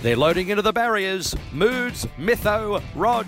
[0.00, 1.34] They're loading into the barriers.
[1.52, 3.26] Moods, Mytho, Rog,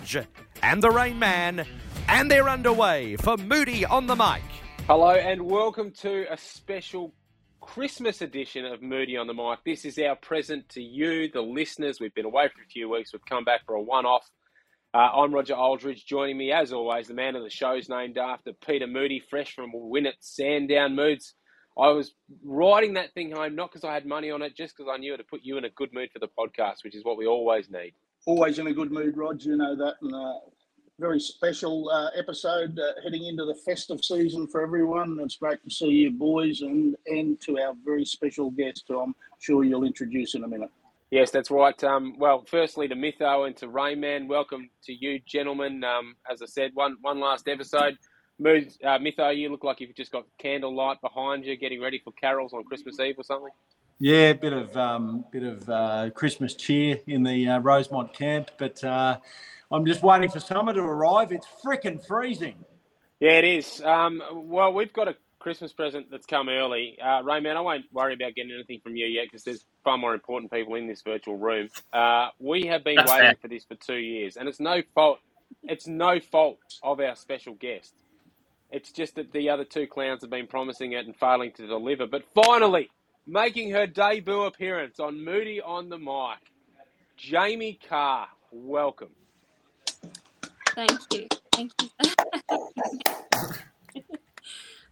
[0.62, 1.66] and the Rain Man.
[2.06, 4.42] And they're underway for Moody on the mic.
[4.86, 7.12] Hello and welcome to a special
[7.60, 9.58] Christmas edition of Moody on the mic.
[9.64, 11.98] This is our present to you, the listeners.
[12.00, 13.12] We've been away for a few weeks.
[13.12, 14.30] We've come back for a one-off.
[14.94, 16.06] Uh, I'm Roger Aldridge.
[16.06, 19.70] Joining me, as always, the man of the show's named after Peter Moody, fresh from
[19.72, 21.34] Win Sandown Moods.
[21.78, 22.12] I was
[22.44, 25.14] riding that thing home not because I had money on it, just because I knew
[25.14, 27.26] it to put you in a good mood for the podcast, which is what we
[27.26, 27.94] always need.
[28.26, 29.42] Always in a good mood, Rod.
[29.42, 29.94] You know that.
[30.02, 30.34] And, uh,
[31.00, 35.18] very special uh, episode uh, heading into the festive season for everyone.
[35.22, 39.14] It's great to see you, boys, and and to our very special guest, who I'm
[39.38, 40.70] sure you'll introduce in a minute.
[41.10, 41.82] Yes, that's right.
[41.82, 45.82] Um, well, firstly to Mytho and to Rayman, welcome to you, gentlemen.
[45.82, 47.96] Um, as I said, one one last episode.
[48.40, 52.12] Mood, uh, Mytho, you look like you've just got candlelight behind you, getting ready for
[52.12, 53.52] carols on Christmas Eve or something.
[53.98, 58.50] Yeah, a bit of um, bit of uh, Christmas cheer in the uh, Rosemont camp,
[58.56, 59.18] but uh,
[59.70, 61.32] I'm just waiting for summer to arrive.
[61.32, 62.64] It's freaking freezing.
[63.20, 63.82] Yeah, it is.
[63.82, 66.96] Um, well, we've got a Christmas present that's come early.
[66.98, 70.14] Uh, Rayman, I won't worry about getting anything from you yet because there's far more
[70.14, 71.68] important people in this virtual room.
[71.92, 73.36] Uh, we have been that's waiting fair.
[73.42, 75.18] for this for two years, and it's no fault.
[75.62, 77.92] It's no fault of our special guest.
[78.70, 82.06] It's just that the other two clowns have been promising it and failing to deliver.
[82.06, 82.90] But finally,
[83.26, 86.38] making her debut appearance on Moody on the mic,
[87.16, 88.28] Jamie Kah.
[88.52, 89.10] Welcome.
[90.74, 91.26] Thank you.
[91.52, 91.88] Thank you.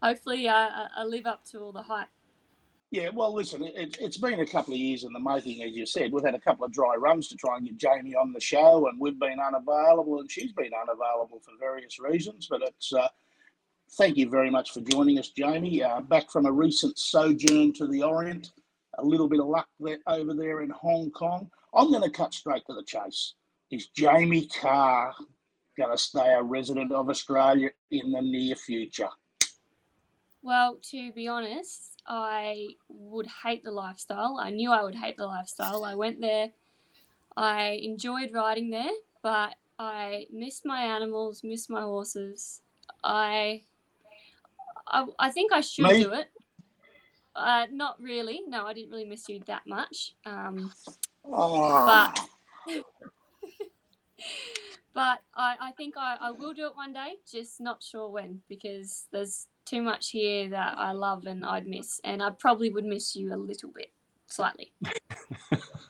[0.02, 2.08] Hopefully, uh, I live up to all the hype.
[2.90, 5.84] Yeah, well, listen, it, has been a couple of years in the making, as you
[5.84, 6.10] said.
[6.10, 8.88] We've had a couple of dry runs to try and get Jamie on the show,
[8.88, 12.46] and we've been unavailable, and she's been unavailable for various reasons.
[12.48, 13.08] But it's uh,
[13.92, 15.82] thank you very much for joining us, Jamie.
[15.82, 18.52] Uh, back from a recent sojourn to the Orient,
[18.98, 21.50] a little bit of luck there, over there in Hong Kong.
[21.74, 23.34] I'm going to cut straight to the chase.
[23.70, 25.12] Is Jamie Kah
[25.76, 29.08] going to stay a resident of Australia in the near future?
[30.42, 34.38] Well, to be honest, I would hate the lifestyle.
[34.40, 35.84] I knew I would hate the lifestyle.
[35.84, 36.50] I went there.
[37.36, 38.90] I enjoyed riding there,
[39.22, 42.62] but I missed my animals, missed my horses.
[43.04, 43.62] I
[44.90, 46.28] I, I think I should do it.
[47.34, 48.40] Uh, not really.
[48.48, 50.14] No, I didn't really miss you that much.
[50.26, 50.72] Um,
[51.24, 51.86] oh.
[51.86, 52.28] But
[54.94, 57.14] but I, I think I, I will do it one day.
[57.30, 62.00] Just not sure when because there's too much here that I love and I'd miss,
[62.02, 63.92] and I probably would miss you a little bit,
[64.28, 64.72] slightly.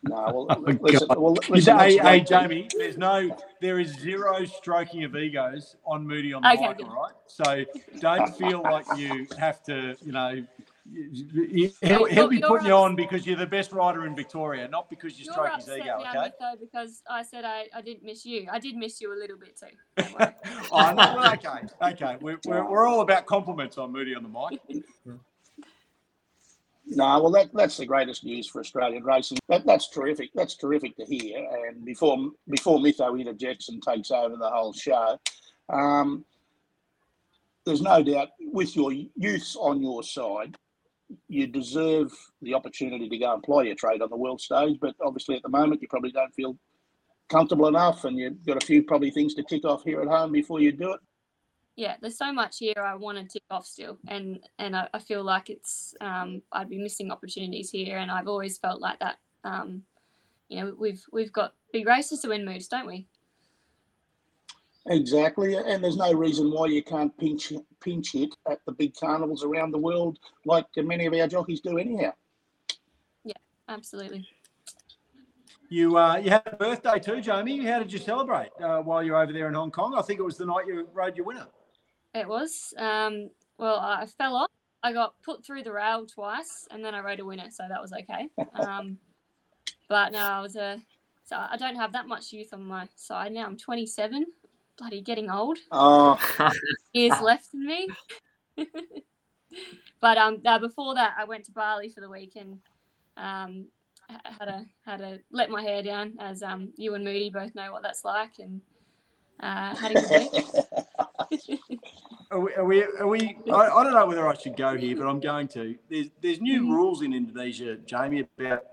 [0.02, 5.04] no, well, oh, listen, well, listen, hey, hey, Jamie, there's no, there is zero stroking
[5.04, 7.12] of egos on Moody on the okay, mic, all right?
[7.26, 7.64] So
[8.00, 10.44] don't feel like you have to, you know,
[11.82, 15.18] he'll, he'll be putting you on because you're the best rider in Victoria, not because
[15.18, 15.98] you stroke his ego.
[16.00, 16.32] Okay?
[16.40, 18.46] Though, because I said I, I didn't miss you.
[18.50, 20.06] I did miss you a little bit too.
[20.72, 22.16] oh, no, okay, okay.
[22.20, 24.84] We're, we're, we're all about compliments on Moody on the mic.
[26.90, 29.38] No, well, that, that's the greatest news for Australian racing.
[29.48, 30.30] That, that's terrific.
[30.34, 31.46] That's terrific to hear.
[31.68, 35.18] And before before Mytho interjects and takes over the whole show,
[35.68, 36.24] um,
[37.66, 40.56] there's no doubt with your youth on your side,
[41.28, 42.10] you deserve
[42.40, 44.78] the opportunity to go and ply your trade on the world stage.
[44.80, 46.56] But obviously, at the moment, you probably don't feel
[47.28, 50.32] comfortable enough, and you've got a few probably things to tick off here at home
[50.32, 51.00] before you do it.
[51.78, 54.98] Yeah, there's so much here I want to tick off still, and and I, I
[54.98, 59.18] feel like it's um, I'd be missing opportunities here, and I've always felt like that.
[59.44, 59.84] Um,
[60.48, 63.06] you know, we've we've got big races to win, moves, don't we?
[64.86, 69.44] Exactly, and there's no reason why you can't pinch pinch hit at the big carnivals
[69.44, 72.12] around the world like many of our jockeys do, anyhow.
[73.22, 73.34] Yeah,
[73.68, 74.26] absolutely.
[75.68, 77.64] You uh, you had a birthday too, Jamie.
[77.64, 79.94] How did you celebrate uh, while you're over there in Hong Kong?
[79.96, 81.46] I think it was the night you rode your winner.
[82.18, 82.74] It was.
[82.76, 84.50] Um, well, I fell off.
[84.82, 87.80] I got put through the rail twice, and then I rode a winner, so that
[87.80, 88.28] was okay.
[88.54, 88.98] Um,
[89.88, 90.80] but no, I was a.
[91.24, 93.44] So I don't have that much youth on my side now.
[93.44, 94.24] I'm 27
[94.78, 95.58] bloody getting old.
[95.70, 96.18] Oh,
[96.92, 97.88] years left in me.
[100.00, 102.58] but um, before that, I went to Bali for the week and
[103.16, 103.66] um,
[104.08, 107.72] had to had to let my hair down, as um, you and Moody both know
[107.72, 108.62] what that's like, and
[109.40, 110.32] uh, had a good
[111.30, 111.80] week.
[112.30, 114.94] Are we, are we, are we I, I, don't know whether I should go here,
[114.96, 115.74] but I'm going to.
[115.88, 116.72] There's, there's new mm-hmm.
[116.72, 118.64] rules in Indonesia, Jamie, about,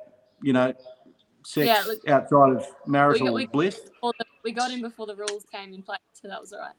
[0.41, 0.73] you know,
[1.45, 3.79] sex yeah, look, outside of marital we, we, bliss.
[4.43, 6.71] We got in before the rules came in place, so that was all right.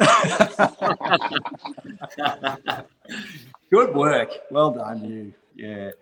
[3.70, 4.30] Good work.
[4.50, 5.32] Well done, you.
[5.56, 5.92] Yeah.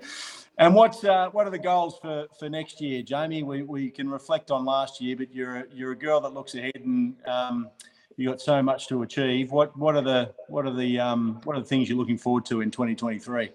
[0.59, 3.45] And what's uh, what are the goals for, for next year, Jamie?
[3.45, 6.57] We, we can reflect on last year, but you're a, you're a girl that looks
[6.57, 7.71] ahead and um,
[8.17, 9.53] you got so much to achieve.
[9.53, 12.45] What what are the what are the um, what are the things you're looking forward
[12.47, 13.51] to in 2023?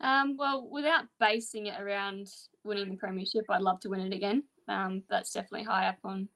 [0.00, 2.28] Um, well, without basing it around
[2.62, 4.44] winning the premiership, I'd love to win it again.
[4.68, 6.28] Um, that's definitely high up on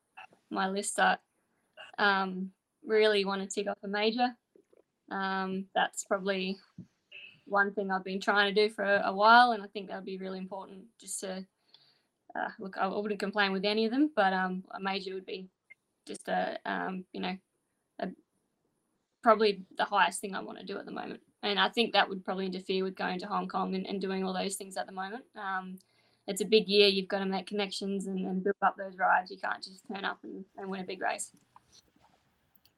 [0.51, 0.99] my list.
[0.99, 1.17] I
[1.99, 2.51] um,
[2.85, 4.35] really want to tick off a major.
[5.11, 6.57] Um, that's probably
[7.47, 10.05] one thing I've been trying to do for a while, and I think that would
[10.05, 10.85] be really important.
[11.01, 11.47] Just to
[12.35, 15.49] uh, look, I wouldn't complain with any of them, but um, a major would be
[16.07, 17.37] just a um, you know,
[18.01, 18.09] a,
[19.23, 21.21] probably the highest thing I want to do at the moment.
[21.43, 24.25] And I think that would probably interfere with going to Hong Kong and, and doing
[24.25, 25.25] all those things at the moment.
[25.37, 25.79] Um,
[26.29, 26.89] it's a big year.
[26.89, 29.31] You've got to make connections and, and build up those rides.
[29.31, 31.33] You can't just turn up and, and win a big race.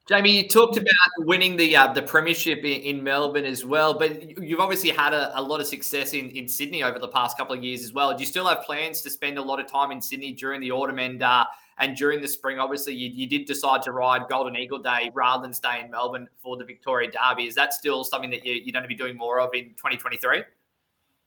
[0.07, 0.89] Jamie, you talked about
[1.19, 5.39] winning the uh, the premiership in, in, Melbourne as well, but you've obviously had a,
[5.39, 8.13] a, lot of success in, in Sydney over the past couple of years as well.
[8.13, 10.71] Do you still have plans to spend a lot of time in Sydney during the
[10.71, 11.45] autumn and uh,
[11.77, 12.59] and during the spring?
[12.59, 16.27] Obviously, you, you did decide to ride Golden Eagle Day rather than stay in Melbourne
[16.41, 17.47] for the Victoria Derby.
[17.47, 20.43] Is that still something that you, you're going to be doing more of in 2023?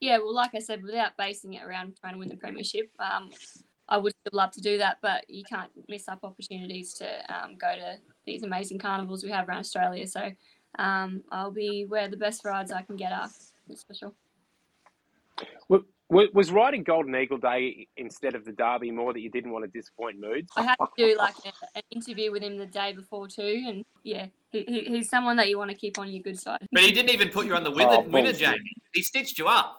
[0.01, 3.31] Yeah, well, like I said, without basing it around trying to win the premiership, um,
[3.89, 7.57] I would still love to do that, but you can't miss up opportunities to um,
[7.57, 7.97] go to
[8.27, 10.07] these amazing carnivals we have around Australia.
[10.07, 10.31] So
[10.79, 13.29] um, I'll be where the best rides I can get are.
[13.67, 14.13] That's for sure.
[15.69, 19.65] Well, was riding Golden Eagle Day instead of the Derby more that you didn't want
[19.65, 20.51] to disappoint Moods?
[20.57, 23.85] I had to do like a, an interview with him the day before too, and
[24.05, 26.67] yeah, he, he, he's someone that you want to keep on your good side.
[26.73, 28.59] But he didn't even put you on the winner, oh, winner Jamie.
[28.95, 29.79] He stitched you up.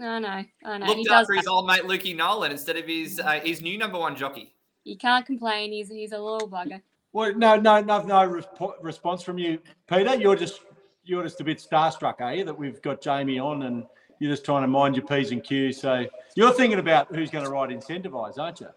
[0.00, 0.86] I know, I know.
[0.86, 3.78] Looked he after does his old mate Lukey Nolan instead of his uh, his new
[3.78, 4.54] number one jockey.
[4.84, 5.72] You can't complain.
[5.72, 6.80] He's he's a little bugger.
[7.12, 8.42] Well, no, no, no, no
[8.82, 10.14] response from you, Peter.
[10.16, 10.60] You're just
[11.04, 12.44] you're just a bit starstruck, are you?
[12.44, 13.84] That we've got Jamie on, and
[14.18, 15.80] you're just trying to mind your p's and q's.
[15.80, 18.68] So you're thinking about who's going to ride incentivise, aren't you?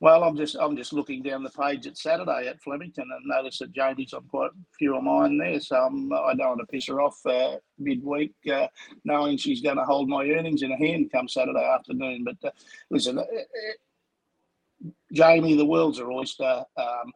[0.00, 3.58] Well, I'm just I'm just looking down the page at Saturday at Flemington and notice
[3.60, 5.58] that Jamie's on quite a few of mine there.
[5.60, 8.66] So um, I don't want to piss her off uh, midweek, uh,
[9.06, 12.24] knowing she's going to hold my earnings in her hand come Saturday afternoon.
[12.24, 12.52] But uh,
[12.90, 16.64] listen, uh, uh, Jamie, the world's her oyster.
[16.76, 17.12] Um,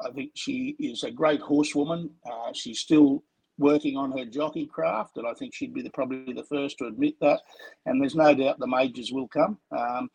[0.00, 2.10] I think she is a great horsewoman.
[2.24, 3.24] Uh, she's still
[3.60, 6.86] working on her jockey craft, and I think she'd be the, probably the first to
[6.86, 7.40] admit that.
[7.86, 9.58] And there's no doubt the majors will come.
[9.76, 10.10] Um,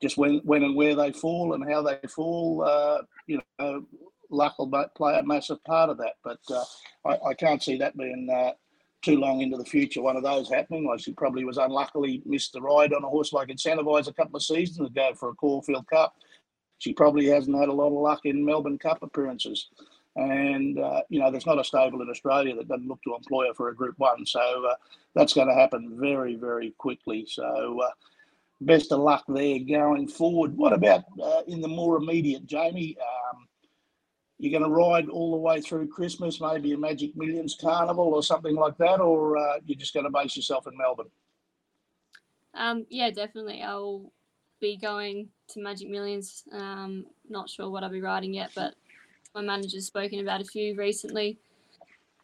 [0.00, 3.84] just when when and where they fall and how they fall, uh, you know,
[4.30, 6.14] luck will play a massive part of that.
[6.22, 6.64] But uh,
[7.04, 8.52] I, I, can't see that being uh,
[9.02, 10.02] too long into the future.
[10.02, 10.86] One of those happening.
[10.86, 14.36] Like she probably was unluckily missed the ride on a horse like Incentivise a couple
[14.36, 16.14] of seasons ago for a Caulfield Cup.
[16.78, 19.68] She probably hasn't had a lot of luck in Melbourne Cup appearances.
[20.16, 23.46] And, uh, you know, there's not a stable in Australia that doesn't look to employ
[23.46, 24.26] her for a Group 1.
[24.26, 24.74] So uh,
[25.14, 27.26] that's going to happen very, very quickly.
[27.28, 27.90] So uh,
[28.60, 30.56] best of luck there going forward.
[30.56, 32.96] What about uh, in the more immediate, Jamie?
[33.00, 33.46] Um,
[34.38, 38.22] you're going to ride all the way through Christmas, maybe a Magic Millions Carnival or
[38.22, 41.10] something like that, or uh, you're just going to base yourself in Melbourne?
[42.54, 43.62] Um, yeah, definitely.
[43.62, 44.10] I'll
[44.60, 46.44] be going to Magic Millions.
[46.52, 48.74] Um, not sure what I'll be riding yet, but
[49.34, 51.38] my manager's spoken about a few recently.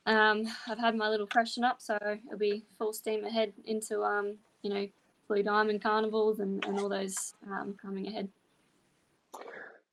[0.06, 4.36] Um, I've had my little freshen up, so it'll be full steam ahead into um,
[4.62, 4.88] you know
[5.28, 8.28] Blue Diamond carnivals and, and all those um, coming ahead.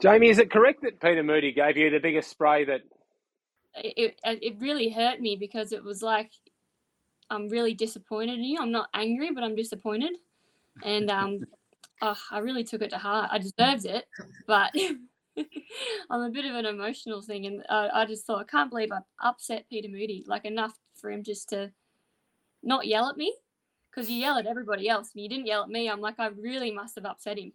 [0.01, 2.81] Jamie, is it correct that Peter Moody gave you the biggest spray that?
[3.75, 6.29] It, it, really hurt me because it was like
[7.31, 8.59] I'm really disappointed in you.
[8.61, 10.15] I'm not angry, but I'm disappointed,
[10.83, 11.39] and um,
[12.03, 13.29] oh, I really took it to heart.
[13.31, 14.05] I deserved it,
[14.45, 14.71] but
[16.09, 18.99] I'm a bit of an emotional thing, and I just thought I can't believe I
[19.27, 21.71] upset Peter Moody like enough for him just to
[22.61, 23.33] not yell at me
[23.93, 25.89] because you yell at everybody else and you didn't yell at me.
[25.89, 27.51] I'm like, I really must have upset him.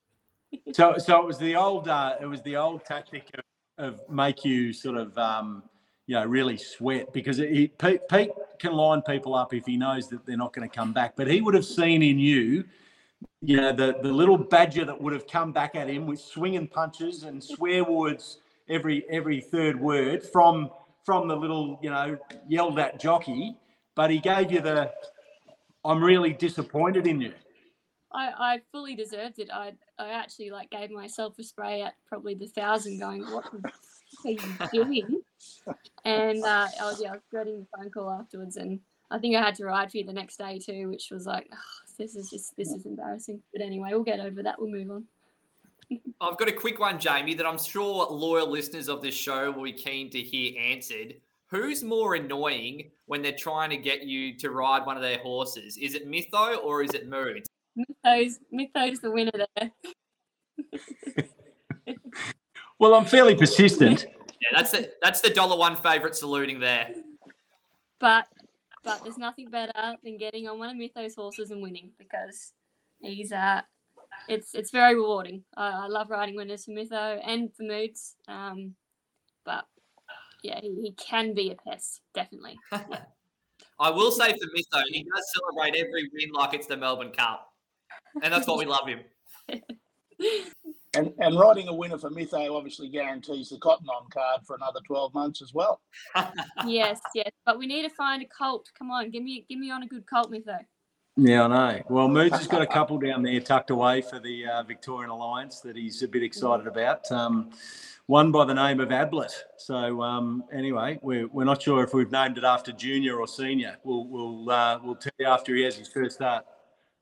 [0.72, 3.30] so, so it was the old, uh, it was the old tactic
[3.78, 5.62] of, of make you sort of, um,
[6.06, 10.24] you know, really sweat because Pete, Pete can line people up if he knows that
[10.24, 11.14] they're not going to come back.
[11.16, 12.64] But he would have seen in you,
[13.40, 16.66] you know, the the little badger that would have come back at him with swinging
[16.66, 20.70] punches and swear words every every third word from
[21.04, 22.18] from the little, you know,
[22.48, 23.56] yelled at jockey.
[23.94, 24.92] But he gave you the
[25.84, 27.32] I'm really disappointed in you.
[28.10, 29.50] I, I fully deserved it.
[29.52, 33.44] I I actually like gave myself a spray at probably the thousand, going, "What
[34.24, 34.40] are you
[34.72, 35.22] doing?"
[36.04, 38.80] and uh, I was yeah, I was dreading the phone call afterwards, and
[39.10, 41.48] I think I had to ride for you the next day too, which was like,
[41.52, 44.60] oh, "This is just this is embarrassing." But anyway, we'll get over that.
[44.60, 45.04] We'll move on.
[46.20, 49.64] I've got a quick one, Jamie, that I'm sure loyal listeners of this show will
[49.64, 51.14] be keen to hear answered.
[51.46, 55.78] who's more annoying when they're trying to get you to ride one of their horses?
[55.78, 57.48] Is it Mytho or is it Moods?
[57.74, 59.70] Mythos, Mythos the winner there.
[62.78, 64.06] Well, I'm fairly persistent.
[64.40, 66.90] Yeah, that's the that's the dollar one favorite saluting there.
[67.98, 68.28] But
[68.84, 72.52] but there's nothing better than getting on one of Mythos horses and winning because
[73.00, 73.62] he's uh
[74.28, 75.44] it's it's very rewarding.
[75.56, 78.16] I, I love riding winners for Mytho and for Moods.
[78.26, 78.74] Um,
[79.44, 79.64] but
[80.42, 82.58] yeah, he, he can be a pest, definitely.
[83.80, 87.52] I will say for Mytho, he does celebrate every win like it's the Melbourne Cup,
[88.22, 89.00] and that's why we love him.
[90.98, 94.80] And, and riding a winner for Mytho obviously guarantees the Cotton On card for another
[94.84, 95.80] 12 months as well.
[96.66, 97.30] yes, yes.
[97.46, 98.68] But we need to find a colt.
[98.76, 100.58] Come on, give me give me on a good colt Mytho.
[101.16, 101.82] Yeah, I know.
[101.88, 105.60] Well, Moods has got a couple down there tucked away for the uh, Victorian Alliance
[105.60, 107.10] that he's a bit excited about.
[107.12, 107.50] Um,
[108.06, 109.32] one by the name of Ablet.
[109.56, 113.76] So um, anyway, we're, we're not sure if we've named it after junior or senior.
[113.84, 116.44] We'll we'll uh, we'll tell you after he has his first start.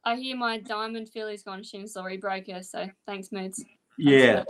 [0.04, 3.64] I hear my diamond filly's gone Shinsley broker, so thanks, Moods.
[3.98, 4.44] Yeah,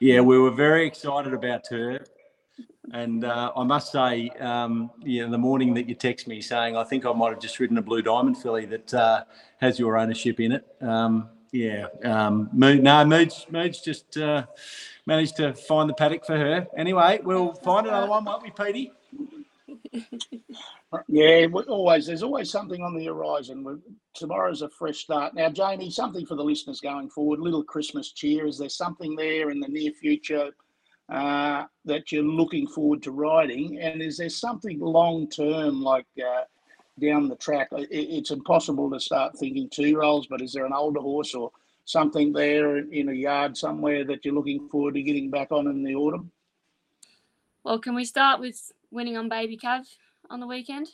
[0.00, 2.04] yeah, we were very excited about her.
[2.92, 6.84] And uh, I must say, um, yeah, the morning that you text me saying, I
[6.84, 9.24] think I might have just ridden a Blue Diamond filly that uh,
[9.60, 10.66] has your ownership in it.
[10.80, 14.44] Um, yeah, um, Mood, no, Mood's, Mood's just uh,
[15.06, 16.66] managed to find the paddock for her.
[16.76, 18.92] Anyway, we'll find another one, won't we, Petey?
[21.08, 22.06] Yeah, always.
[22.06, 23.64] There's always something on the horizon.
[23.64, 25.34] We- Tomorrow's a fresh start.
[25.34, 27.40] Now, Jamie, something for the listeners going forward.
[27.40, 28.46] Little Christmas cheer.
[28.46, 30.50] Is there something there in the near future
[31.08, 33.80] uh, that you're looking forward to riding?
[33.80, 36.44] And is there something long term, like uh,
[37.00, 37.68] down the track?
[37.72, 41.34] It, it's impossible to start thinking two year olds, but is there an older horse
[41.34, 41.50] or
[41.86, 45.82] something there in a yard somewhere that you're looking forward to getting back on in
[45.82, 46.30] the autumn?
[47.64, 49.86] Well, can we start with winning on Baby Cav
[50.30, 50.88] on the weekend?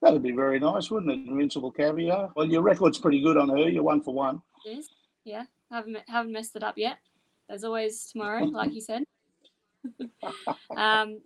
[0.00, 1.30] That'd be very nice, wouldn't it?
[1.30, 2.30] Invincible Caviar.
[2.34, 3.68] Well, your record's pretty good on her.
[3.68, 4.40] You're one for one.
[4.64, 4.88] It is.
[5.24, 6.98] Yeah, haven't haven't messed it up yet.
[7.48, 9.04] There's always tomorrow, like you said.
[10.76, 11.20] um,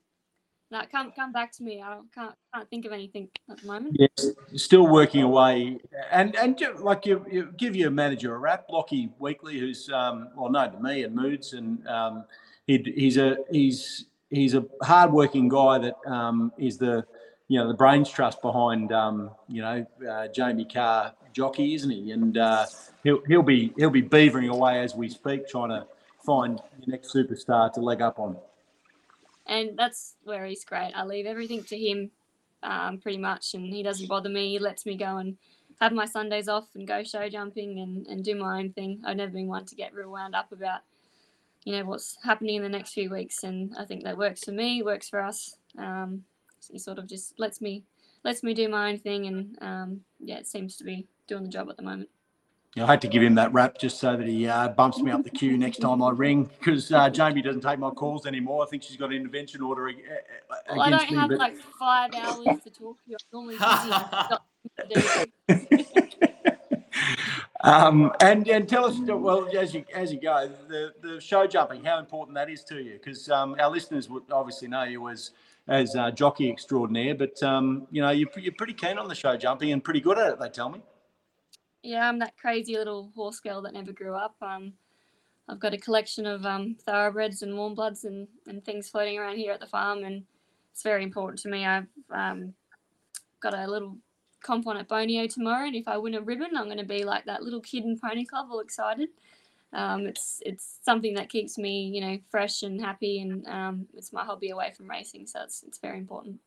[0.71, 1.81] now come come back to me.
[1.81, 3.97] I can't can't think of anything at the moment.
[3.99, 5.79] Yes, still working away,
[6.11, 10.29] and and ju- like you, you give your manager a rap, Lockie Weekly, who's um,
[10.37, 12.25] well known to me and Moods, and um,
[12.67, 17.05] he, he's a he's he's a hardworking guy that um, is the
[17.49, 22.11] you know the brains trust behind um, you know uh, Jamie Kah jockey, isn't he?
[22.13, 22.67] And uh,
[23.05, 25.87] he'll he'll be he'll be beavering away as we speak, trying to
[26.25, 28.37] find the next superstar to leg up on.
[29.47, 30.93] and that's where he's great.
[30.95, 32.11] I leave everything to him,
[32.63, 34.51] um, pretty much, and he doesn't bother me.
[34.51, 35.37] He lets me go and
[35.81, 39.03] have my Sundays off and go show jumping and, and do my own thing.
[39.05, 40.81] I've never been one to get real wound up about,
[41.67, 44.53] you know, what's happening in the next few weeks, and I think that works for
[44.53, 45.57] me, works for us.
[45.77, 46.23] Um,
[46.71, 47.83] he sort of just lets me
[48.25, 51.49] lets me do my own thing, and um, yeah, it seems to be doing the
[51.49, 52.09] job at the moment.
[52.77, 55.11] Yeah, I had to give him that rap just so that he uh, bumps me
[55.11, 58.63] up the queue next time I ring because uh, Jamie doesn't take my calls anymore.
[58.65, 61.21] I think she's got an intervention order ag- uh, Well, I against don't me.
[61.21, 63.17] have but- like five hours to talk to you.
[63.19, 63.67] I'm normally busy.
[64.13, 64.43] I've got
[65.49, 66.77] something to do.
[67.67, 71.85] Um, and and tell us, well, as you as you go, the, the show jumping,
[71.85, 75.33] how important that is to you, because um, our listeners would obviously know you as
[75.69, 79.37] as uh, jockey extraordinaire, but um, you know you're, you're pretty keen on the show
[79.37, 80.39] jumping and pretty good at it.
[80.39, 80.81] They tell me.
[81.83, 84.37] Yeah, I'm that crazy little horse girl that never grew up.
[84.41, 84.73] Um,
[85.49, 89.39] I've got a collection of um, thoroughbreds and warm bloods and, and things floating around
[89.39, 90.25] here at the farm, and
[90.73, 91.67] it's very important to me.
[91.67, 92.55] I've um,
[93.41, 93.97] got a little
[94.47, 97.05] comp on at Boneo tomorrow, and if I win a ribbon, I'm going to be
[97.05, 99.09] like that little kid in Pony Club, all excited.
[99.73, 104.13] Um, it's it's something that keeps me, you know, fresh and happy, and um, it's
[104.13, 106.39] my hobby away from racing, so it's it's very important.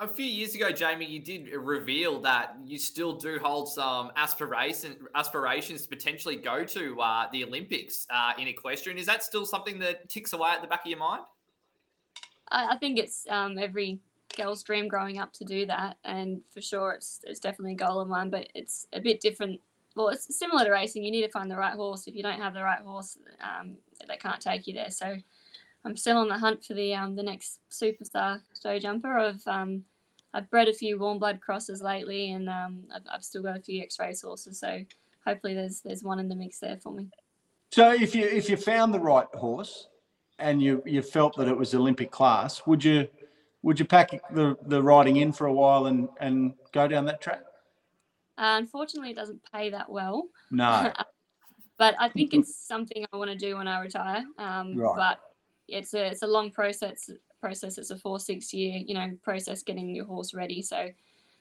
[0.00, 4.96] A few years ago, Jamie, you did reveal that you still do hold some aspiration,
[5.14, 8.98] aspirations to potentially go to uh, the Olympics uh, in equestrian.
[8.98, 11.22] Is that still something that ticks away at the back of your mind?
[12.50, 14.00] I, I think it's um, every
[14.36, 18.00] girl's dream growing up to do that, and for sure, it's it's definitely a goal
[18.00, 18.30] of mine.
[18.30, 19.60] But it's a bit different.
[19.96, 21.04] Well, it's similar to racing.
[21.04, 22.06] You need to find the right horse.
[22.06, 24.90] If you don't have the right horse, um, they can't take you there.
[24.90, 25.16] So
[25.84, 29.18] I'm still on the hunt for the um, the next superstar show jumper.
[29.18, 29.84] Of um,
[30.34, 33.62] I've bred a few warm blood crosses lately, and um, I've, I've still got a
[33.62, 34.60] few X race horses.
[34.60, 34.84] So
[35.26, 37.08] hopefully, there's there's one in the mix there for me.
[37.70, 39.88] So if you if you found the right horse
[40.38, 43.08] and you you felt that it was Olympic class, would you
[43.62, 47.20] would you pack the the riding in for a while and and go down that
[47.20, 47.42] track?
[48.36, 50.28] Uh, unfortunately, it doesn't pay that well.
[50.50, 50.92] No.
[51.78, 54.24] but I think it's something I want to do when I retire.
[54.38, 54.96] Um, Right.
[54.96, 55.20] But
[55.68, 57.10] it's a it's a long process
[57.40, 57.78] process.
[57.78, 60.62] It's a four six year you know process getting your horse ready.
[60.62, 60.88] So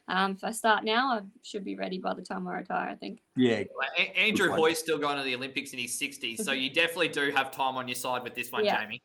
[0.10, 2.90] um, if I start now, I should be ready by the time I retire.
[2.90, 3.20] I think.
[3.36, 3.64] Yeah.
[3.98, 7.30] A- Andrew Hoy's still going to the Olympics in his 60s, so you definitely do
[7.32, 8.82] have time on your side with this one, Yeah.
[8.82, 9.02] Jamie.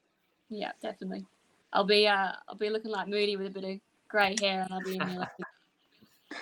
[0.48, 1.26] Yeah, definitely.
[1.72, 4.72] I'll be uh, I'll be looking like Moody with a bit of grey hair, and
[4.72, 5.34] I'll be in the Olympics.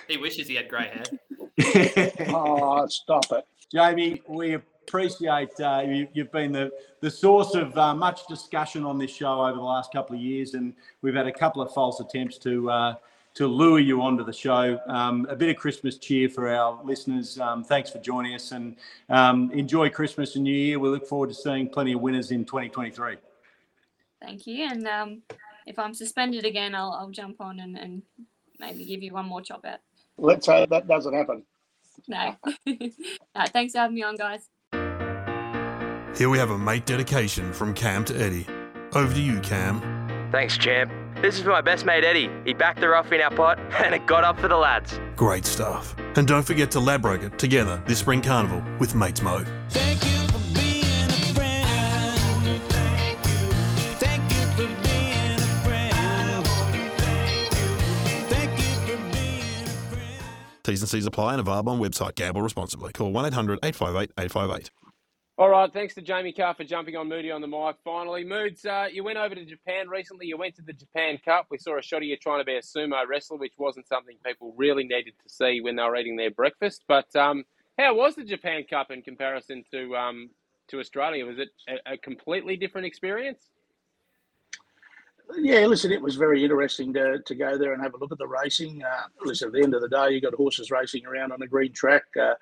[0.07, 2.13] He wishes he had grey hair.
[2.29, 3.45] Oh, stop it.
[3.69, 6.71] Jamie, we appreciate uh, you, you've been the,
[7.01, 10.53] the source of uh, much discussion on this show over the last couple of years,
[10.53, 12.95] and we've had a couple of false attempts to uh,
[13.33, 14.79] to lure you onto the show.
[14.87, 17.39] Um, a bit of Christmas cheer for our listeners.
[17.39, 18.75] Um, thanks for joining us, and
[19.09, 20.79] um, enjoy Christmas and New Year.
[20.79, 23.17] We look forward to seeing plenty of winners in 2023.
[24.21, 24.67] Thank you.
[24.69, 25.21] And um,
[25.65, 28.03] if I'm suspended again, I'll, I'll jump on and, and
[28.59, 29.79] maybe give you one more chop out.
[30.17, 31.43] Let's hope that doesn't happen.
[32.07, 32.35] No.
[32.65, 33.45] no.
[33.47, 34.47] Thanks for having me on, guys.
[36.17, 38.45] Here we have a mate dedication from Cam to Eddie.
[38.93, 39.81] Over to you, Cam.
[40.31, 40.91] Thanks, champ.
[41.21, 42.29] This is for my best mate Eddie.
[42.45, 44.99] He backed the rough in our pot and it got up for the lads.
[45.15, 45.95] Great stuff.
[46.15, 49.45] And don't forget to Ladbroke it together this spring carnival with Mates Mo.
[49.69, 50.10] Thank you
[60.63, 62.15] T's and C's apply and available on website.
[62.15, 62.91] Gamble responsibly.
[62.93, 64.71] Call 1 800 858 858.
[65.37, 67.77] All right, thanks to Jamie Kah for jumping on Moody on the mic.
[67.83, 70.27] Finally, Moods, uh, you went over to Japan recently.
[70.27, 71.47] You went to the Japan Cup.
[71.49, 74.17] We saw a shot of you trying to be a sumo wrestler, which wasn't something
[74.23, 76.83] people really needed to see when they were eating their breakfast.
[76.87, 77.43] But um,
[77.79, 80.29] how was the Japan Cup in comparison to um,
[80.67, 81.25] to Australia?
[81.25, 83.49] Was it a, a completely different experience?
[85.37, 88.17] Yeah, listen, it was very interesting to, to go there and have a look at
[88.17, 88.83] the racing.
[88.83, 91.47] Uh, listen, at the end of the day, you got horses racing around on a
[91.47, 92.03] green track.
[92.19, 92.33] Uh,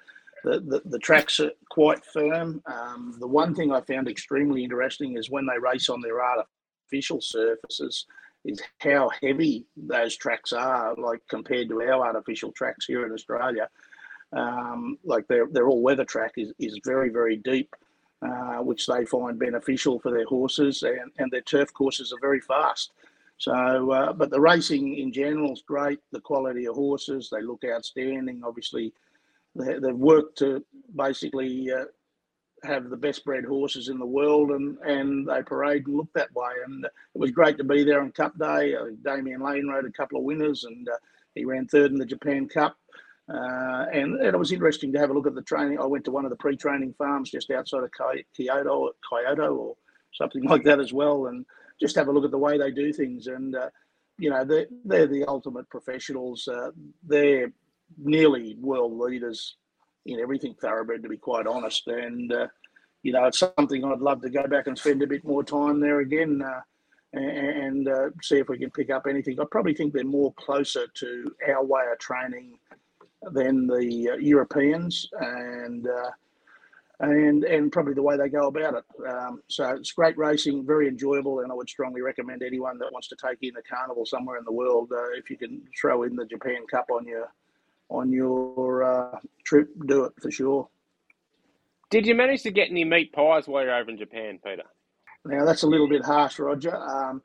[0.43, 2.61] the, the, the tracks are quite firm.
[2.65, 7.21] Um, the one thing I found extremely interesting is when they race on their artificial
[7.21, 8.05] surfaces,
[8.45, 13.69] is how heavy those tracks are, like compared to our artificial tracks here in Australia.
[14.31, 17.75] Um, like they're all weather track is, is very very deep,
[18.21, 22.41] uh, which they find beneficial for their horses, and, and their turf courses are very
[22.41, 22.91] fast.
[23.37, 23.53] So,
[23.91, 25.99] uh, but the racing in general is great.
[26.11, 28.41] The quality of horses, they look outstanding.
[28.43, 28.93] Obviously,
[29.55, 31.85] they, they've worked to basically uh,
[32.63, 36.35] have the best bred horses in the world, and, and they parade and look that
[36.35, 36.51] way.
[36.65, 38.75] And it was great to be there on Cup Day.
[38.75, 40.97] Uh, Damian Lane rode a couple of winners, and uh,
[41.35, 42.75] he ran third in the Japan Cup.
[43.31, 45.79] Uh, and, and it was interesting to have a look at the training.
[45.79, 47.91] I went to one of the pre-training farms just outside of
[48.35, 49.75] Kyoto, Kyoto, or
[50.13, 51.45] something like that as well, and
[51.79, 53.27] just have a look at the way they do things.
[53.27, 53.69] And uh,
[54.17, 56.47] you know, they're they're the ultimate professionals.
[56.47, 56.71] Uh,
[57.03, 57.51] they're
[57.97, 59.55] nearly world leaders
[60.05, 61.87] in everything thoroughbred, to be quite honest.
[61.87, 62.47] And uh,
[63.03, 65.79] you know, it's something I'd love to go back and spend a bit more time
[65.79, 66.41] there again.
[66.41, 66.61] Uh,
[67.11, 69.39] and, and uh, see if we can pick up anything.
[69.39, 72.59] I probably think they're more closer to our way of training
[73.31, 76.11] than the uh, Europeans, and uh,
[77.01, 78.83] and and probably the way they go about it.
[79.07, 83.07] Um, so it's great racing, very enjoyable, and I would strongly recommend anyone that wants
[83.09, 86.15] to take in a carnival somewhere in the world, uh, if you can throw in
[86.15, 87.31] the Japan Cup on your
[87.89, 90.69] on your uh, trip, do it for sure.
[91.89, 94.63] Did you manage to get any meat pies while you're over in Japan, Peter?
[95.25, 96.75] Now that's a little bit harsh, Roger.
[96.75, 97.21] Um,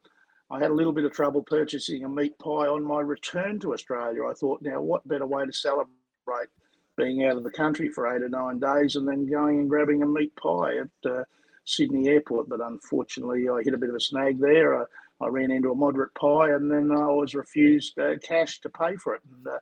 [0.51, 3.73] I had a little bit of trouble purchasing a meat pie on my return to
[3.73, 4.27] Australia.
[4.27, 6.49] I thought, now what better way to celebrate
[6.97, 10.03] being out of the country for eight or nine days and then going and grabbing
[10.03, 11.25] a meat pie at uh,
[11.65, 12.49] Sydney Airport?
[12.49, 14.83] But unfortunately, I hit a bit of a snag there.
[14.83, 14.85] I,
[15.21, 18.97] I ran into a moderate pie and then I was refused uh, cash to pay
[18.97, 19.23] for it.
[19.33, 19.59] And, uh,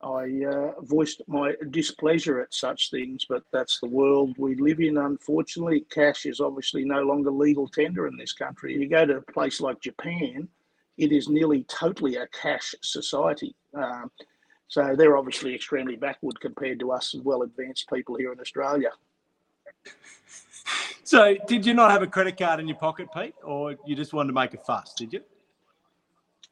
[0.00, 4.96] I uh, voiced my displeasure at such things, but that's the world we live in.
[4.96, 8.74] Unfortunately, cash is obviously no longer legal tender in this country.
[8.74, 10.48] If you go to a place like Japan,
[10.98, 13.56] it is nearly totally a cash society.
[13.74, 14.10] Um,
[14.68, 18.90] so they're obviously extremely backward compared to us well advanced people here in Australia.
[21.02, 24.12] So, did you not have a credit card in your pocket, Pete, or you just
[24.12, 24.92] wanted to make a fuss?
[24.92, 25.22] Did you?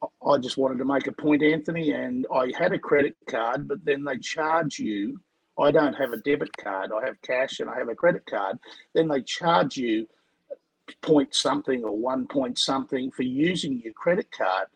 [0.03, 3.85] I just wanted to make a point, Anthony, and I had a credit card, but
[3.85, 5.21] then they charge you.
[5.59, 6.91] I don't have a debit card.
[6.93, 8.59] I have cash and I have a credit card.
[8.95, 10.07] Then they charge you
[11.01, 14.69] point something or one point something for using your credit card,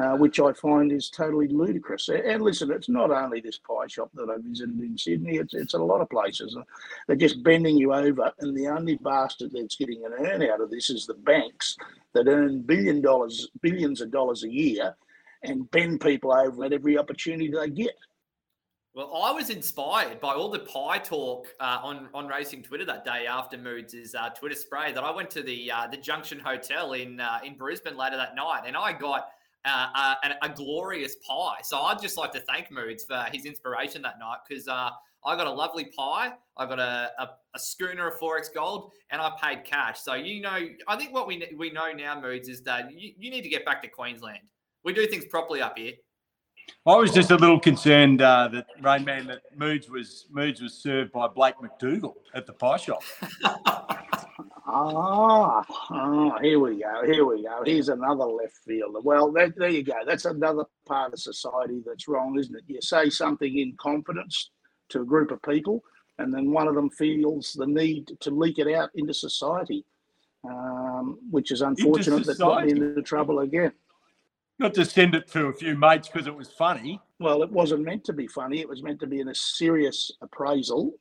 [0.00, 2.08] uh, which I find is totally ludicrous.
[2.08, 5.74] And listen, it's not only this pie shop that I visited in Sydney, it's, it's
[5.74, 6.56] a lot of places.
[7.06, 10.70] They're just bending you over, and the only bastard that's getting an earn out of
[10.70, 11.76] this is the banks
[12.14, 14.96] that earn billion dollars, billions of dollars a year,
[15.42, 17.96] and bend people over at every opportunity they get.
[18.94, 23.06] Well, I was inspired by all the pie talk uh, on on racing Twitter that
[23.06, 26.92] day after Moods' uh, Twitter spray that I went to the uh, the Junction Hotel
[26.92, 29.30] in uh, in Brisbane later that night, and I got
[29.64, 31.58] uh, a, a glorious pie.
[31.62, 34.90] So I'd just like to thank Moods for his inspiration that night because uh,
[35.24, 39.20] I got a lovely pie, I got a, a, a schooner of XXXX Gold, and
[39.20, 40.00] I paid cash.
[40.00, 43.30] So you know, I think what we we know now, Moods, is that you, you
[43.30, 44.40] need to get back to Queensland.
[44.84, 45.92] We do things properly up here.
[46.86, 50.74] I was just a little concerned uh, that Rain Man that Moods was Moods was
[50.74, 53.02] served by Blake McDougall at the pie shop.
[54.74, 57.02] Ah, ah, here we go.
[57.04, 57.62] Here we go.
[57.62, 59.00] Here's another left fielder.
[59.00, 59.92] Well, that, there you go.
[60.06, 62.64] That's another part of society that's wrong, isn't it?
[62.66, 64.50] You say something in confidence
[64.88, 65.84] to a group of people,
[66.18, 69.84] and then one of them feels the need to leak it out into society,
[70.48, 73.72] um, which is unfortunate that got me into trouble again.
[74.58, 76.98] Not to send it to a few mates because it was funny.
[77.18, 78.60] Well, it wasn't meant to be funny.
[78.60, 80.94] It was meant to be in a serious appraisal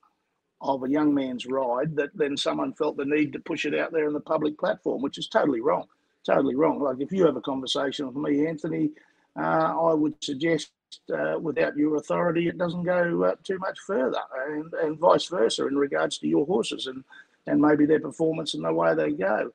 [0.61, 3.91] of a young man's ride that then someone felt the need to push it out
[3.91, 5.87] there in the public platform, which is totally wrong.
[6.23, 6.79] Totally wrong.
[6.79, 8.91] Like if you have a conversation with me, Anthony,
[9.35, 10.71] uh, I would suggest
[11.11, 14.19] uh, without your authority, it doesn't go uh, too much further,
[14.49, 17.03] and, and vice versa in regards to your horses and,
[17.47, 19.51] and maybe their performance and the way they go.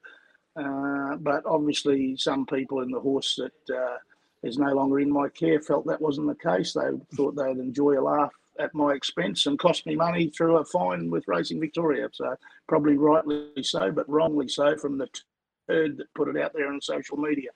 [0.57, 3.99] Uh, but obviously, some people in the horse that uh,
[4.43, 6.73] is no longer in my care felt that wasn't the case.
[6.73, 10.65] They thought they'd enjoy a laugh at my expense and cost me money through a
[10.65, 12.09] fine with Racing Victoria.
[12.13, 12.35] So
[12.69, 15.09] probably rightly so, but wrongly so from the
[15.69, 17.51] turd that put it out there on social media.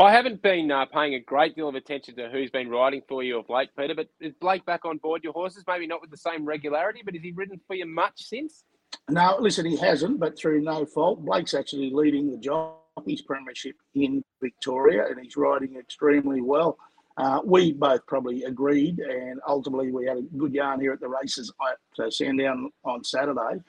[0.00, 3.22] I haven't been uh, paying a great deal of attention to who's been riding for
[3.22, 3.94] you of late, Peter.
[3.94, 5.62] But is Blake back on board your horses?
[5.68, 8.64] Maybe not with the same regularity, but has he ridden for you much since?
[9.10, 11.22] No, listen, he hasn't, but through no fault.
[11.24, 16.78] Blake's actually leading the Jockeys Premiership in Victoria, and he's riding extremely well.
[17.16, 21.08] Uh, we both probably agreed, and ultimately we had a good yarn here at the
[21.08, 23.60] races at uh, Sandown on Saturday.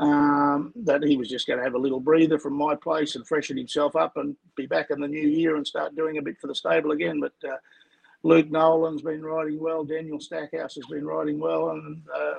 [0.00, 3.26] Um, that he was just going to have a little breather from my place and
[3.26, 6.38] freshen himself up and be back in the new year and start doing a bit
[6.40, 7.18] for the stable again.
[7.20, 7.56] But uh,
[8.22, 12.34] Luke Nolan's been riding well, Daniel Stackhouse has been riding well, and uh,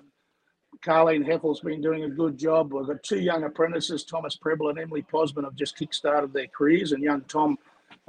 [0.86, 2.74] Carleen Hefel's been doing a good job.
[2.74, 6.94] We've got two young apprentices, Thomas Prebble and Emily Pozman, have just kick-started their careers,
[6.94, 7.58] and young Tom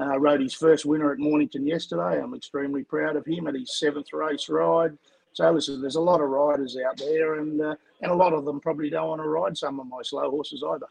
[0.01, 2.21] uh, rode his first winner at Mornington yesterday.
[2.21, 4.97] I'm extremely proud of him at his seventh race ride.
[5.33, 8.45] So listen, there's a lot of riders out there, and uh, and a lot of
[8.45, 10.87] them probably don't want to ride some of my slow horses either.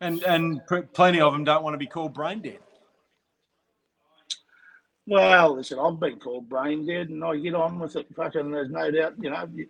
[0.00, 2.60] And and pr- plenty of them don't want to be called brain dead.
[5.06, 8.06] Well, listen, I've been called brain dead, and I get on with it.
[8.14, 9.14] Fucking, there's no doubt.
[9.20, 9.66] You know, you,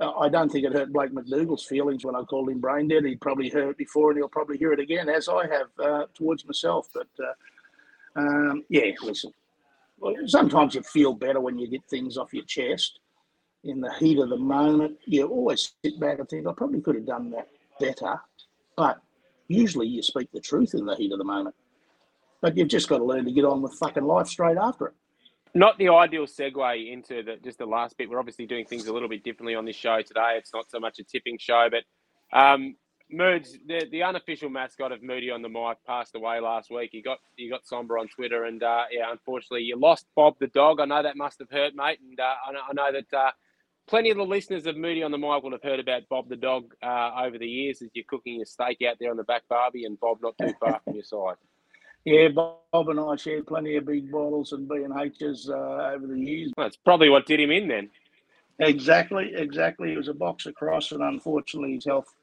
[0.00, 3.04] uh, I don't think it hurt Blake McDougall's feelings when I called him brain dead.
[3.04, 6.06] He probably heard it before, and he'll probably hear it again, as I have uh,
[6.14, 6.88] towards myself.
[6.92, 9.32] But uh, um, yeah, listen.
[9.98, 12.98] Well, sometimes you feel better when you get things off your chest
[13.62, 14.98] in the heat of the moment.
[15.06, 17.48] You always sit back and think, I probably could have done that
[17.80, 18.20] better.
[18.76, 19.00] But
[19.48, 21.54] usually you speak the truth in the heat of the moment.
[22.40, 24.94] But you've just got to learn to get on with fucking life straight after it.
[25.54, 28.10] Not the ideal segue into the, just the last bit.
[28.10, 30.34] We're obviously doing things a little bit differently on this show today.
[30.36, 32.74] It's not so much a tipping show, but um,
[33.08, 36.90] Moods, the, the unofficial mascot of Moody on the mic, passed away last week.
[36.92, 40.48] You got he got somber on Twitter, and uh, yeah, unfortunately, you lost Bob the
[40.48, 40.80] dog.
[40.80, 43.30] I know that must have hurt, mate, and uh, I, know, I know that uh,
[43.86, 46.36] plenty of the listeners of Moody on the mic will have heard about Bob the
[46.36, 49.42] dog uh, over the years as you're cooking your steak out there on the back
[49.48, 51.36] barbie, and Bob not too far from your side.
[52.04, 56.06] Yeah, Bob and I shared plenty of big bottles and B and H's uh, over
[56.06, 56.52] the years.
[56.56, 57.90] That's probably what did him in then.
[58.58, 59.90] Exactly, exactly.
[59.90, 62.14] He was a box across, and unfortunately, his health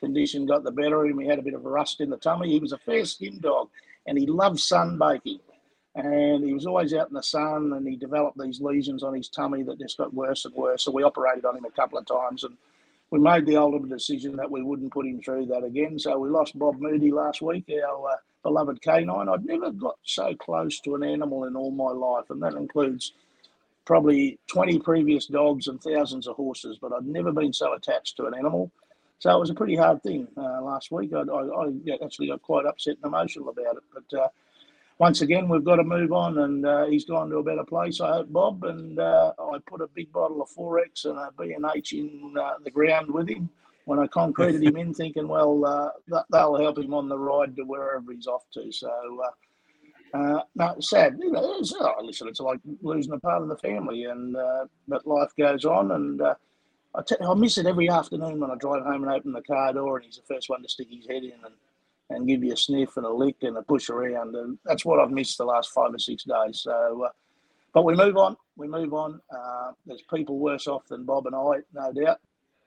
[0.00, 1.20] condition got the better of him.
[1.20, 2.50] He had a bit of a rust in the tummy.
[2.50, 3.68] He was a fair skinned dog,
[4.06, 5.40] and he loved sunbaking.
[5.94, 9.28] And he was always out in the sun, and he developed these lesions on his
[9.28, 10.82] tummy that just got worse and worse.
[10.82, 12.56] So we operated on him a couple of times, and
[13.10, 15.98] we made the ultimate decision that we wouldn't put him through that again.
[15.98, 19.28] So we lost Bob Moody last week, our uh, beloved canine.
[19.28, 23.12] I'd never got so close to an animal in all my life, and that includes
[23.84, 28.26] probably 20 previous dogs and thousands of horses, but I'd never been so attached to
[28.26, 28.70] an animal.
[29.18, 31.12] So it was a pretty hard thing uh, last week.
[31.12, 33.82] I, I, I actually got quite upset and emotional about it.
[33.92, 34.28] But uh,
[34.98, 38.00] once again, we've got to move on, and uh, he's gone to a better place.
[38.00, 38.62] I hope, Bob.
[38.62, 42.34] And uh, I put a big bottle of XXXX and a B and H in
[42.38, 43.50] uh, the ground with him
[43.88, 47.56] when I concreted him in, thinking, well, uh, that, they'll help him on the ride
[47.56, 48.70] to wherever he's off to.
[48.70, 48.90] So.
[48.92, 51.16] Uh, uh, no, sad.
[51.18, 54.66] You know, it's, oh, listen, it's like losing a part of the family, and uh,
[54.86, 55.92] but life goes on.
[55.92, 56.34] And uh,
[56.94, 59.72] I, t- I miss it every afternoon when I drive home and open the car
[59.72, 61.54] door, and he's the first one to stick his head in and,
[62.10, 64.34] and give you a sniff and a lick and a push around.
[64.34, 66.60] And that's what I've missed the last five or six days.
[66.60, 67.10] So, uh,
[67.72, 68.36] But we move on.
[68.56, 69.20] We move on.
[69.30, 72.18] Uh, there's people worse off than Bob and I, no doubt.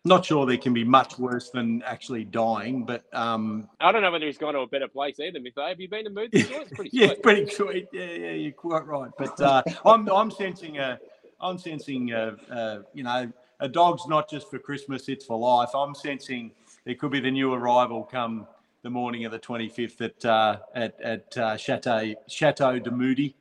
[0.04, 4.12] Not sure there can be much worse than actually dying, but um, I don't know
[4.12, 5.68] whether he's gone to a better place either, Mytho.
[5.68, 6.62] Have you been to Moods before?
[6.62, 7.24] It's pretty yeah, sweet.
[7.24, 7.88] pretty sweet.
[7.94, 9.12] Yeah, yeah, you're quite right.
[9.16, 10.98] But uh, I'm I'm sensing a
[11.40, 15.70] I'm sensing a, a you know a dog's not just for Christmas; it's for life.
[15.76, 16.52] I'm sensing
[16.86, 18.48] it could be the new arrival come
[18.84, 23.36] the morning of the 25th at uh, at at uh, Chateau Chateau de Moody.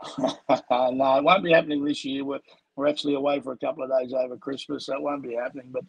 [0.18, 2.24] no, it won't be happening this year.
[2.24, 2.38] We're,
[2.76, 5.66] we're actually away for a couple of days over Christmas, so it won't be happening.
[5.70, 5.84] But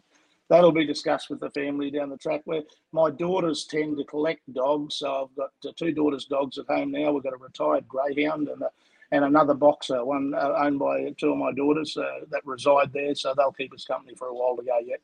[0.50, 2.42] that'll be discussed with the family down the track.
[2.44, 6.66] Where my daughters tend to collect dogs, so I've got uh, two daughters' dogs at
[6.66, 7.12] home now.
[7.12, 8.70] We've got a retired greyhound and a,
[9.12, 13.14] and another boxer, one uh, owned by two of my daughters uh, that reside there.
[13.14, 15.00] So they'll keep us company for a while to go yet.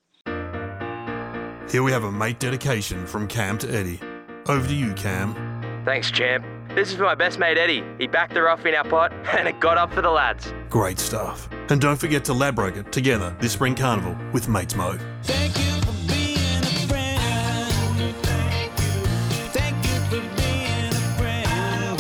[1.70, 4.00] Here we have a mate dedication from Cam to Eddie.
[4.48, 5.34] Over to you, Cam.
[5.84, 6.44] Thanks, champ.
[6.76, 7.82] This is for my best mate Eddie.
[7.98, 10.52] He backed the off in our pot and it got up for the lads.
[10.68, 11.48] Great stuff.
[11.70, 14.98] And don't forget to Ladbroke it together this spring carnival with Mates Mo.
[15.22, 18.14] Thank you for being a friend.
[18.22, 18.92] Thank you.
[19.56, 21.98] Thank you for being a friend.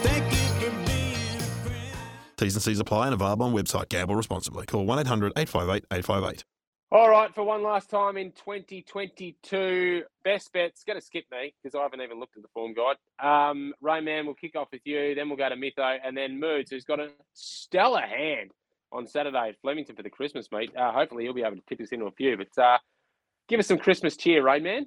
[0.00, 1.98] Thank you for being a friend.
[2.38, 3.90] T's and C's apply and available on website.
[3.90, 4.64] Gamble responsibly.
[4.64, 6.44] Call 1 800 858 858.
[6.92, 10.84] All right, for one last time in 2022, best bets.
[10.84, 12.94] Going to skip me because I haven't even looked at the form guide.
[13.18, 15.16] Um, Rayman, we'll kick off with you.
[15.16, 18.52] Then we'll go to Mytho, and then Moods, who's got a stellar hand
[18.92, 20.76] on Saturday at Flemington for the Christmas meet.
[20.76, 22.36] Uh, hopefully, he'll be able to tip us into a few.
[22.36, 22.78] But uh,
[23.48, 24.86] give us some Christmas cheer, Rayman.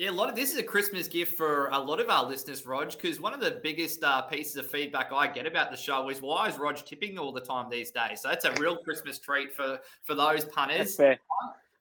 [0.00, 2.64] Yeah, a lot of this is a Christmas gift for a lot of our listeners,
[2.64, 6.08] Rog, because one of the biggest uh, pieces of feedback I get about the show
[6.08, 8.22] is why is Rog tipping all the time these days?
[8.22, 10.96] So that's a real Christmas treat for for those punters.
[10.96, 11.18] fair.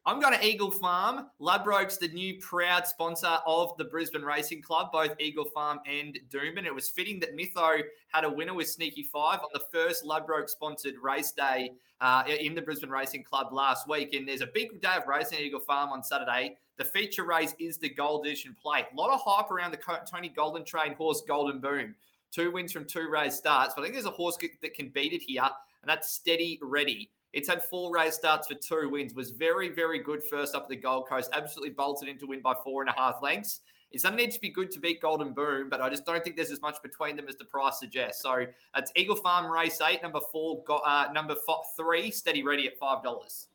[0.05, 1.27] I'm going to Eagle Farm.
[1.39, 6.65] Ladbroke's the new proud sponsor of the Brisbane Racing Club, both Eagle Farm and Doomben.
[6.65, 10.49] It was fitting that Mytho had a winner with Sneaky Five on the first Ladbroke
[10.49, 14.13] sponsored race day uh, in the Brisbane Racing Club last week.
[14.13, 16.57] And there's a big day of racing at Eagle Farm on Saturday.
[16.79, 18.85] The feature race is the Gold Edition Plate.
[18.93, 21.93] A lot of hype around the Tony Gollan Train horse Golden Boom.
[22.31, 25.11] Two wins from two race starts, but I think there's a horse that can beat
[25.11, 27.09] it here, and that's Steady Ready.
[27.33, 29.13] It's had four race starts for two wins.
[29.13, 31.29] Was very, very good first up at the Gold Coast.
[31.33, 33.59] Absolutely bolted into win by four and a half lengths.
[33.91, 36.37] It doesn't need to be good to beat Golden Boom, but I just don't think
[36.37, 38.21] there's as much between them as the price suggests.
[38.21, 42.77] So that's Eagle Farm Race Eight, number four, uh, number fo- three, Steady Ready at
[42.77, 43.47] five dollars.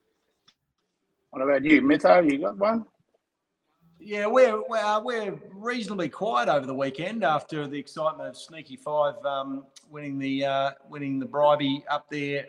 [1.30, 2.30] What about you, Mytho?
[2.30, 2.84] You got one?
[4.06, 9.64] Yeah, we're we're, reasonably quiet over the weekend after the excitement of Sneaky Five um,
[9.90, 12.44] winning the uh, winning the bribey up there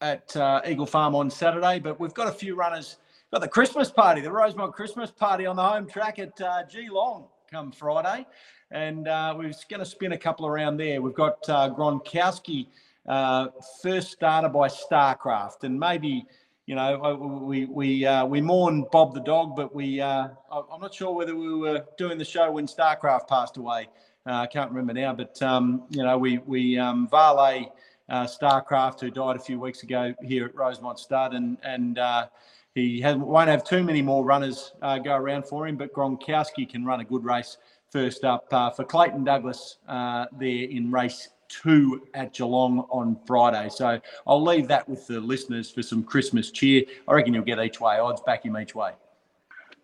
[0.00, 1.78] at uh, Eagle Farm on Saturday.
[1.78, 2.96] But we've got a few runners.
[3.32, 7.28] Got the Christmas party, the Rosemont Christmas party on the home track at uh, Geelong
[7.48, 8.26] come Friday,
[8.72, 11.00] and uh, we're going to spin a couple around there.
[11.00, 12.66] We've got uh, Gronkowski,
[13.06, 13.48] uh,
[13.84, 16.26] first starter by Starcraft, and maybe
[16.66, 20.92] you know, we we uh, we mourn Bob the dog, but we uh, I'm not
[20.92, 23.88] sure whether we were doing the show when Starcraft passed away.
[24.26, 29.10] Uh, I can't remember now, but um, you know, we we um, uh, Starcraft, who
[29.12, 32.26] died a few weeks ago here at Rosemont Stud, and and uh,
[32.74, 36.68] he has, won't have too many more runners uh, go around for him, but Gronkowski
[36.68, 37.58] can run a good race
[37.92, 43.68] first up for Clayton Douglas uh, there in race two at Geelong on Friday.
[43.68, 46.84] So I'll leave that with the listeners for some Christmas cheer.
[47.08, 47.98] I reckon you'll get each way.
[47.98, 48.92] Odds back him each way.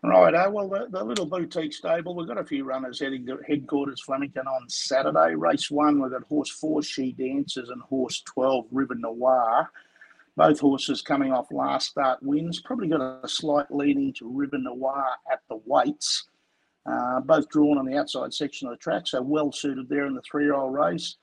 [0.05, 3.38] Right, uh, well, the, the little boutique stable, we've got a few runners heading to
[3.46, 5.37] headquarters Flemington on Saturday.
[5.37, 9.70] Race one, we've got horse four, She Dances, and horse 12, River Noir.
[10.37, 15.07] Both horses coming off last start wins, probably got a slight leaning to River Noir
[15.31, 16.25] at the weights.
[16.85, 20.14] Uh, both drawn on the outside section of the track, so well suited there in
[20.14, 21.16] the three year old race.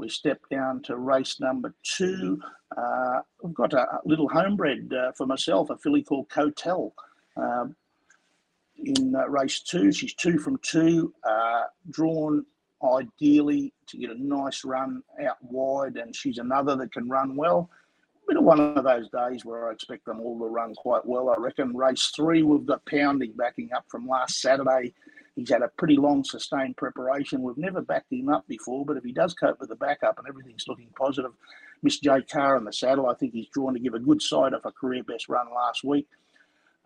[0.00, 2.40] We step down to race number two.
[2.74, 6.94] Uh, we've got a, a little homebred uh, for myself, a filly called Cotel.
[7.36, 7.66] Uh,
[8.78, 9.92] in uh, race two.
[9.92, 12.46] She's two from two, uh, drawn
[12.82, 17.68] ideally to get a nice run out wide, and she's another that can run well.
[18.26, 21.28] Bit of one of those days where I expect them all to run quite well.
[21.28, 24.94] I reckon race three, we've got Pounding backing up from last Saturday.
[25.36, 27.42] He's had a pretty long sustained preparation.
[27.42, 30.28] We've never backed him up before, but if he does cope with the backup and
[30.28, 31.32] everything's looking positive,
[31.82, 34.52] Miss J Kah in the saddle, I think he's drawn to give a good side
[34.52, 36.08] of a career best run last week.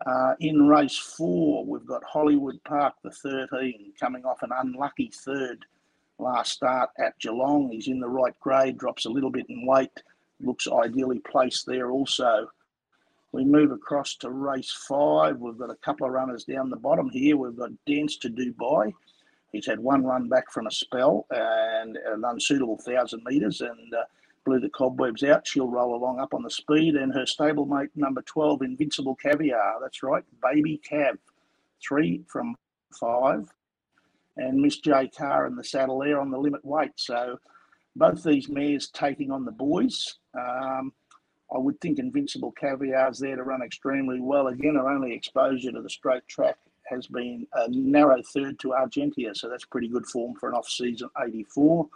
[0.05, 5.65] Uh, in race four, we've got Hollywood Park, the 13, coming off an unlucky third
[6.19, 7.69] last start at Geelong.
[7.71, 9.91] He's in the right grade, drops a little bit in weight,
[10.39, 12.49] looks ideally placed there also.
[13.35, 15.39] We move across to race five.
[15.39, 17.35] We've got a couple of runners down the bottom here.
[17.35, 18.93] We've got Dance to Dubai.
[19.51, 24.03] He's had one run back from a spell and an unsuitable thousand metres and uh,
[24.45, 25.45] blew the cobwebs out.
[25.45, 26.95] She'll roll along up on the speed.
[26.95, 29.79] And her stablemate, number 12, Invincible Caviar.
[29.81, 31.17] That's right, Baby Cav.
[31.85, 32.55] Three from
[32.97, 33.53] five.
[34.37, 35.09] And Miss J.
[35.09, 36.93] Kah in the saddle there on the limit weight.
[36.95, 37.37] So
[37.97, 40.19] both these mares taking on the boys.
[40.39, 40.93] Um,
[41.53, 44.47] I would think Invincible Caviar's there to run extremely well.
[44.47, 49.35] Again, our only exposure to the straight track has been a narrow third to Argentia,
[49.35, 51.87] so that's pretty good form for an off-season 84.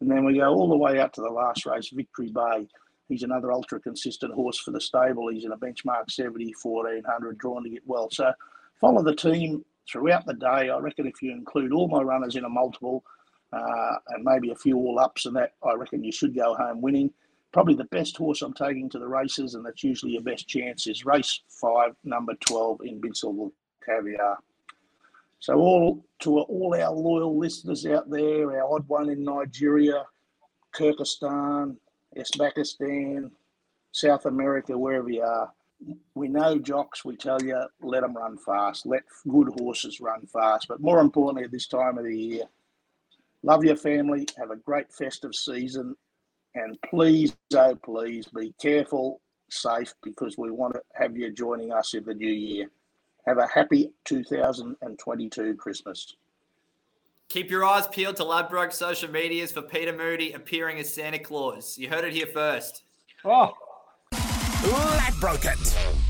[0.00, 2.68] And then we go all the way out to the last race, Victory Bay.
[3.08, 5.28] He's another ultra consistent horse for the stable.
[5.28, 8.08] He's in a benchmark 70, 1400, drawn to get well.
[8.10, 8.32] So
[8.80, 10.70] follow the team throughout the day.
[10.70, 13.04] I reckon if you include all my runners in a multiple
[13.52, 16.80] uh, and maybe a few all ups and that, I reckon you should go home
[16.80, 17.12] winning.
[17.54, 20.88] Probably the best horse I'm taking to the races, and that's usually your best chance,
[20.88, 23.52] is race five, number 12, Invincible
[23.86, 24.38] Caviar.
[25.38, 30.04] So all to all our loyal listeners out there, our odd one in Nigeria,
[30.74, 31.76] Kyrgyzstan,
[32.16, 33.30] Uzbekistan,
[33.92, 35.52] South America, wherever you are,
[36.16, 37.04] we know jocks.
[37.04, 38.84] We tell you, let them run fast.
[38.84, 40.66] Let good horses run fast.
[40.66, 42.44] But more importantly, at this time of the year,
[43.44, 44.26] love your family.
[44.38, 45.94] Have a great festive season,
[46.54, 51.94] and please, oh please, be careful, safe, because we want to have you joining us
[51.94, 52.70] in the new year.
[53.26, 56.16] Have a happy 2022 Christmas.
[57.28, 61.78] Keep your eyes peeled to Ladbroke social medias for Peter Moody appearing as Santa Claus.
[61.78, 62.82] You heard it here first.
[63.24, 63.54] Oh,
[64.12, 66.03] Ladbroke it.